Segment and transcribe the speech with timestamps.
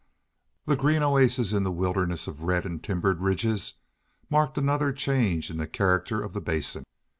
[0.65, 3.73] This green oasis in the wilderness of red and timbered ridges
[4.31, 6.83] marked another change in the character of the Basin.